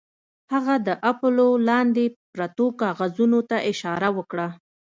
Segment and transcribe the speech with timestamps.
[0.53, 2.03] هغه د اپولو لاندې
[2.33, 4.47] پرتو کاغذونو ته اشاره وکړه